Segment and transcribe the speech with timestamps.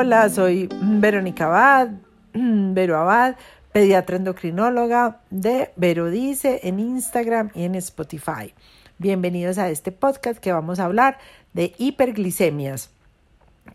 [0.00, 1.90] Hola, soy Verónica Abad,
[2.32, 3.36] Vero Abad,
[3.70, 8.54] pediatra endocrinóloga de Vero Dice en Instagram y en Spotify.
[8.96, 11.18] Bienvenidos a este podcast que vamos a hablar
[11.52, 12.88] de hiperglicemias.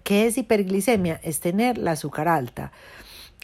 [0.02, 1.20] ¿Qué es hiperglicemia?
[1.22, 2.72] Es tener la azúcar alta.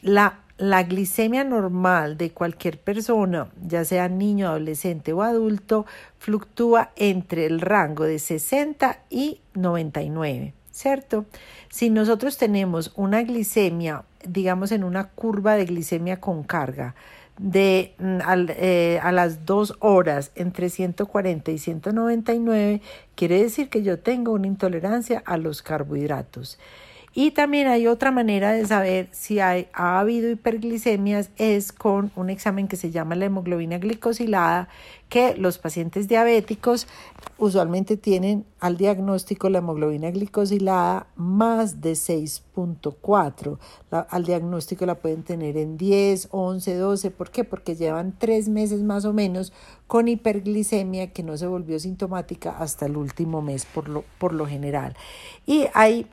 [0.02, 5.86] La, la glicemia normal de cualquier persona, ya sea niño, adolescente o adulto,
[6.18, 10.56] fluctúa entre el rango de 60 y 99.
[10.71, 11.25] ¿Cierto?
[11.70, 16.96] Si nosotros tenemos una glicemia, digamos en una curva de glicemia con carga,
[17.38, 22.82] de mm, eh, a las dos horas entre 140 y 199,
[23.15, 26.60] quiere decir que yo tengo una intolerancia a los carbohidratos.
[27.14, 32.30] Y también hay otra manera de saber si hay, ha habido hiperglicemias, es con un
[32.30, 34.70] examen que se llama la hemoglobina glicosilada,
[35.09, 36.88] que los pacientes diabéticos
[37.38, 43.58] usualmente tienen al diagnóstico la hemoglobina glicosilada más de 6.4.
[43.92, 47.12] Al diagnóstico la pueden tener en 10, 11, 12.
[47.12, 47.44] ¿Por qué?
[47.44, 49.52] Porque llevan tres meses más o menos
[49.86, 54.48] con hiperglicemia que no se volvió sintomática hasta el último mes por lo, por lo
[54.48, 54.95] general.
[55.45, 56.08] Y hay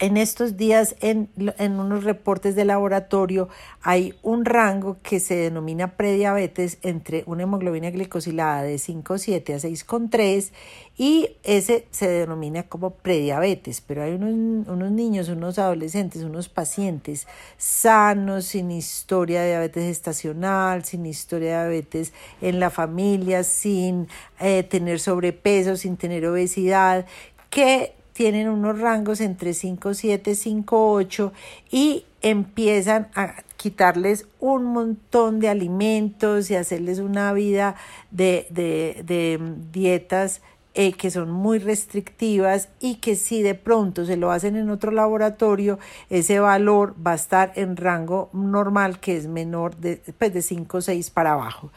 [0.00, 3.50] en estos días en, unos reportes de laboratorio
[3.82, 10.52] hay un rango que se denomina prediabetes entre una hemoglobina glicosilada de 5,7 a 6,3
[10.96, 17.26] y ese se denomina como prediabetes, pero hay unos, unos, niños, unos adolescentes, unos pacientes
[17.58, 24.08] sanos, sin historia de diabetes estacional, sin historia de diabetes en la familia, sin
[24.40, 27.04] eh, tener sobrepeso, sin tener obesidad,
[27.50, 31.32] que tienen unos rangos entre 5, 7, 5, 8
[31.70, 37.76] y empiezan a quitarles un montón de alimentos y hacerles una vida
[38.10, 39.40] de, de, de
[39.72, 40.42] dietas
[40.74, 44.92] eh, que son muy restrictivas y que si de pronto se lo hacen en otro
[44.92, 50.42] laboratorio, ese valor va a estar en rango normal que es menor de, pues de
[50.42, 51.72] 5 o 6 para abajo.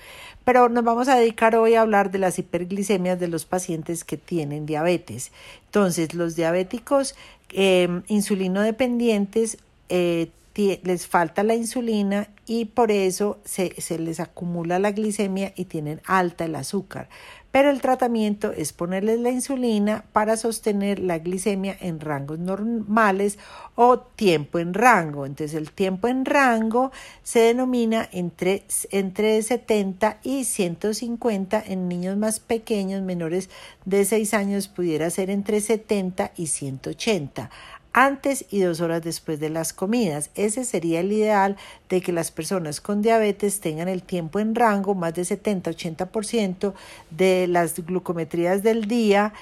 [0.45, 4.17] Pero nos vamos a dedicar hoy a hablar de las hiperglicemias de los pacientes que
[4.17, 5.31] tienen diabetes.
[5.65, 7.15] Entonces, los diabéticos
[7.49, 9.57] eh, insulino dependientes
[9.89, 15.65] eh, les falta la insulina y por eso se, se, les acumula la glicemia y
[15.65, 17.09] tienen alta el azúcar
[17.53, 23.37] pero el tratamiento es ponerles la insulina para sostener la glicemia en rangos normales
[23.75, 25.27] o tiempo en rango.
[25.27, 26.91] Entonces el tiempo en rango
[27.21, 33.51] se denomina entre, entre 70 y 150 en niños más pequeños, menores
[33.85, 37.51] de 6 años, pudiera ser entre 70 y 180
[37.93, 40.31] antes y dos horas después de las comidas.
[40.35, 41.55] Ese sería el ideal
[41.89, 46.73] de que las personas con diabetes tengan el tiempo en rango, más de 70-80%
[47.11, 49.33] de las glucometrías del día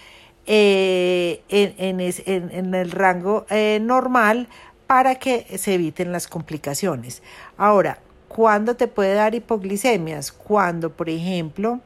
[0.46, 4.48] eh, en, el rango eh, normal
[4.88, 7.24] para que se eviten las complicaciones.
[7.58, 10.32] Ahora, ¿cuándo te puede dar hipoglicemias?
[10.32, 11.80] Cuando, por ejemplo,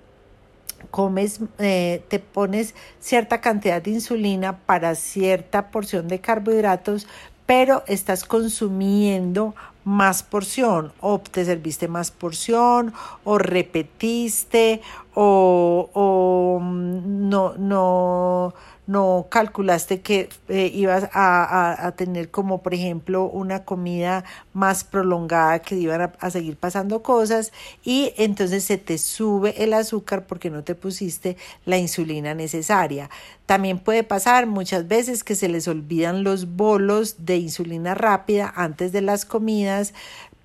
[0.91, 7.07] comes, eh, te pones cierta cantidad de insulina para cierta porción de carbohidratos,
[7.45, 9.53] pero estás consumiendo
[9.83, 14.81] más porción o te serviste más porción o repetiste
[15.13, 18.53] o, o mm, no, no
[18.87, 24.23] no calculaste que eh, ibas a, tener como por ejemplo una comida
[24.53, 27.51] más prolongada que iban a, seguir pasando cosas
[27.83, 33.09] y entonces se te sube el azúcar porque no te pusiste la insulina necesaria.
[33.45, 38.91] También puede pasar muchas veces que se les olvidan los bolos de insulina rápida antes
[38.91, 39.93] de las comidas,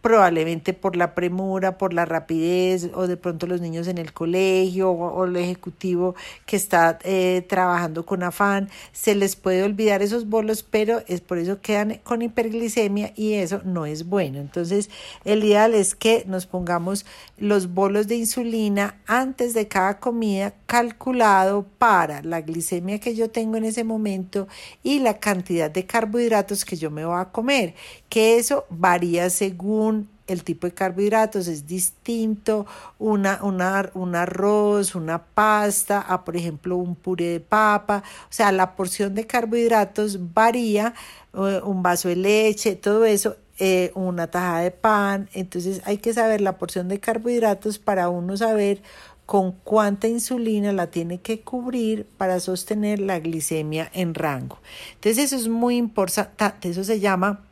[0.02, 4.90] probablemente por la premura, por la rapidez o de pronto los niños en el colegio
[4.90, 6.14] o, el ejecutivo
[6.46, 11.38] que está eh, trabajando con afán, se les puede olvidar esos bolos, pero es por
[11.38, 14.38] eso quedan con hiperglicemia y eso no es bueno.
[14.38, 14.88] Entonces,
[15.24, 17.04] el ideal es que nos pongamos
[17.36, 23.56] los bolos de insulina antes de cada comida calculado para la glicemia que yo tengo
[23.56, 24.48] en ese momento
[24.82, 27.74] y la cantidad de carbohidratos que yo me voy a comer,
[28.08, 29.89] que eso varía según
[30.30, 32.66] el tipo de carbohidratos es distinto,
[32.98, 38.76] una, un arroz, una pasta, a por ejemplo un puré de papa, o sea, la
[38.76, 40.94] porción de carbohidratos varía,
[41.34, 46.14] eh, un vaso de leche, todo eso, eh, una tajada de pan, entonces hay que
[46.14, 48.82] saber la porción de carbohidratos para uno saber
[49.26, 54.58] con cuánta insulina la tiene que cubrir para sostener la glicemia en rango.
[54.94, 57.44] Entonces eso es muy importante, eso se llama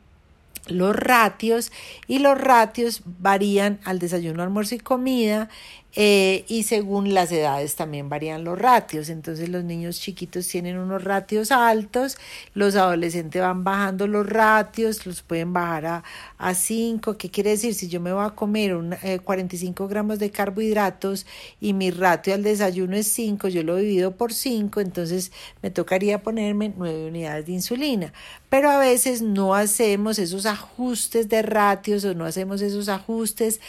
[0.69, 1.71] los ratios
[2.07, 5.49] y los ratios varían al desayuno, almuerzo y comida
[5.95, 9.09] eh, y según las edades también varían los ratios.
[9.09, 12.17] Entonces los niños chiquitos tienen unos ratios altos,
[12.53, 16.03] los adolescentes van bajando los ratios, los pueden bajar a,
[16.37, 17.17] a 5.
[17.17, 17.73] ¿Qué quiere decir?
[17.73, 21.25] Si yo me voy a comer un, 45 eh, gramos de carbohidratos
[21.59, 25.31] y mi ratio al desayuno es 5, yo lo divido por 5, entonces
[25.61, 28.13] me tocaría ponerme 9 unidades de insulina.
[28.49, 33.59] Pero a veces no hacemos esos ajustes de ratios o no hacemos esos ajustes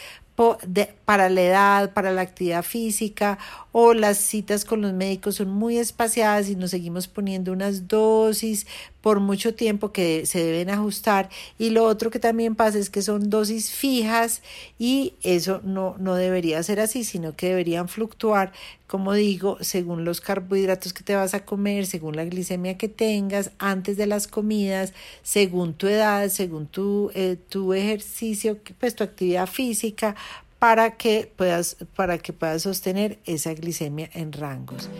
[1.05, 3.37] para la edad, para la actividad física
[3.71, 8.67] o las citas con los médicos son muy espaciadas y nos seguimos poniendo unas dosis
[9.01, 11.29] por mucho tiempo que se deben ajustar.
[11.57, 14.41] Y lo otro que también pasa es que son dosis fijas
[14.77, 18.51] y eso no, no debería ser así sino que deberían fluctuar
[18.87, 23.51] como digo según los carbohidratos que te vas a comer según la glicemia que tengas
[23.57, 24.93] antes de las comidas
[25.23, 30.15] según tu edad según tu, eh, tu ejercicio pues tu actividad física
[30.61, 34.91] para que puedas, para que puedas sostener esa glicemia en rangos.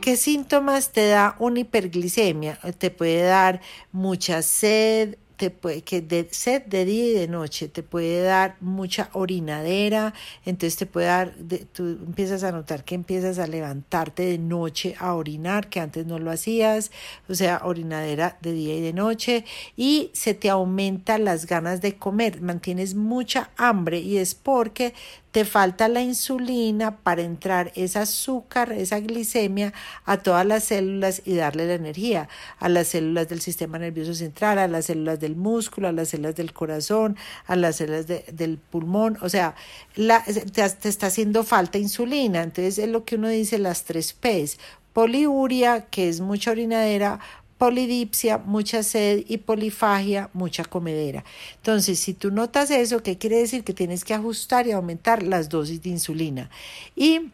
[0.00, 2.58] ¿Qué síntomas te da una hiperglicemia?
[2.78, 3.60] Te puede dar
[3.92, 8.56] mucha sed, te puede, que de sed de día y de noche, te puede dar
[8.60, 10.12] mucha orinadera,
[10.44, 11.34] entonces te puede dar,
[11.72, 16.18] tú empiezas a notar que empiezas a levantarte de noche a orinar, que antes no
[16.18, 16.90] lo hacías,
[17.28, 19.44] o sea, orinadera de día y de noche,
[19.76, 24.92] y se te aumentan las ganas de comer, mantienes mucha hambre y es porque
[25.38, 29.72] te falta la insulina para entrar ese azúcar, esa glicemia
[30.04, 34.58] a todas las células y darle la energía a las células del sistema nervioso central,
[34.58, 39.16] a las células del músculo, a las células del corazón, a las células del pulmón,
[39.22, 39.54] o sea,
[39.94, 44.58] te, te está haciendo falta insulina, entonces es lo que uno dice las tres P's,
[44.92, 47.20] poliuria, que es mucha orinadera,
[47.58, 51.24] polidipsia, mucha sed y polifagia, mucha comedera.
[51.56, 53.64] Entonces, si tú notas eso, ¿qué quiere decir?
[53.64, 56.50] Que tienes que ajustar y aumentar las dosis de insulina.
[56.94, 57.30] Y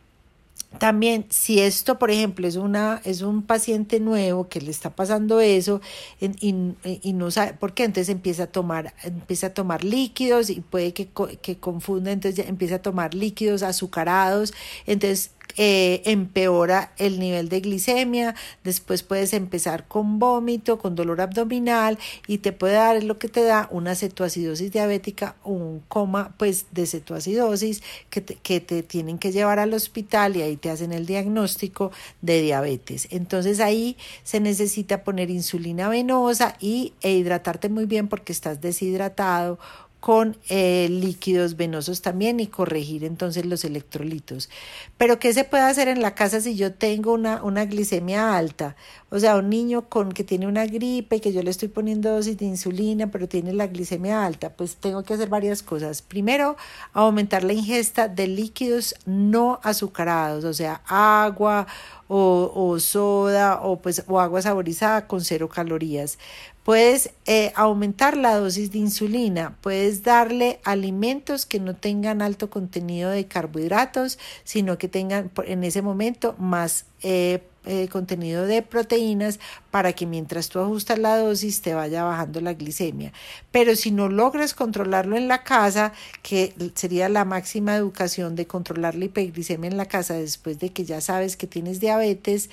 [0.79, 5.41] también, si esto, por ejemplo, es, una, es un paciente nuevo que le está pasando
[5.41, 5.81] eso
[6.21, 10.61] y, y, no sabe por qué, entonces empieza a tomar, empieza a tomar líquidos y
[10.61, 11.09] puede que,
[11.41, 14.53] que confunda, entonces empieza a tomar líquidos azucarados,
[14.87, 21.99] entonces eh, empeora el nivel de glicemia, después puedes empezar con vómito, con dolor abdominal
[22.27, 26.67] y te puede dar lo que te da una cetoacidosis diabética o un coma pues
[26.73, 30.93] de cetoacidosis que te, que te tienen que llevar al hospital y ahí te hacen
[30.93, 33.07] el diagnóstico de diabetes.
[33.11, 39.59] Entonces ahí se necesita poner insulina venosa y, e hidratarte muy bien porque estás deshidratado
[40.05, 44.51] con eh, líquidos venosos también y corregir entonces los electrolitos.
[44.99, 48.77] Pero ¿qué se puede hacer en la casa si yo tengo una, una glicemia alta?
[49.09, 52.11] O sea, un niño con que tiene una gripe y que yo le estoy poniendo
[52.11, 56.03] dosis de insulina, pero tiene la glicemia alta, pues tengo que hacer varias cosas.
[56.03, 56.59] Primero,
[56.93, 61.67] aumentar la ingesta de líquidos no azucarados, o sea, agua
[62.09, 66.19] o, o soda o, pues, o agua saborizada con cero calorías.
[66.65, 73.11] Puedes eh, aumentar la dosis de insulina, puedes darle alimentos que no tengan alto contenido
[73.11, 79.41] de carbohidratos, sino que tengan en ese momento más eh, eh, contenido de proteínas
[79.71, 83.13] para que mientras tú ajustas la dosis te vaya bajando la glicemia.
[83.51, 85.93] Pero si no logras controlarlo en la casa,
[86.23, 90.85] que sería la máxima educación de controlar la hiperglicemia en la casa después de que
[90.85, 92.51] ya sabes que tienes diabetes,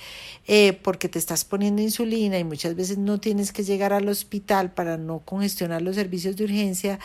[0.48, 4.72] eh, porque te estás poniendo insulina y muchas veces no tienes que llegar al hospital
[4.72, 6.98] para no congestionar los servicios de urgencia,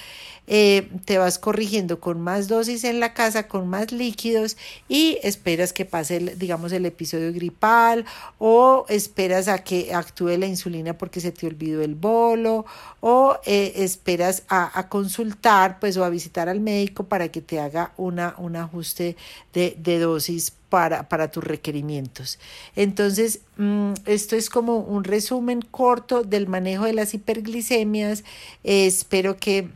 [0.48, 4.56] eh, te vas corrigiendo con más dosis en la casa, con más líquidos
[4.88, 7.97] y esperas que pase, digamos, el episodio gripal
[8.40, 12.66] o esperas a que actúe la insulina porque se te olvidó el bolo
[13.00, 17.92] o eh, esperas a, consultar pues o a visitar al médico para que te haga
[17.98, 19.16] una, un ajuste
[19.54, 22.40] de, dosis para, para, tus requerimientos.
[22.76, 28.24] Entonces, mm, esto es como un resumen corto del manejo de las hiperglicemias.
[28.64, 29.70] espero que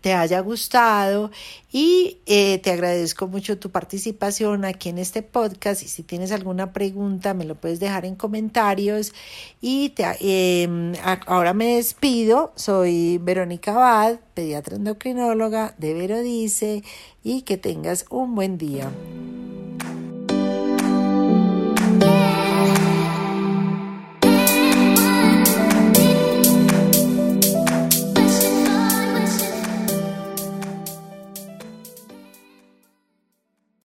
[0.00, 1.30] te haya gustado
[1.72, 6.72] y eh, te agradezco mucho tu participación aquí en este podcast y si tienes alguna
[6.72, 9.12] pregunta me lo puedes dejar en comentarios
[9.60, 10.92] y te, em,
[11.26, 12.52] ahora me despido.
[12.56, 16.82] Soy Verónica Abad pediatra endocrinóloga de Vero Dice
[17.22, 18.90] y que tengas un buen día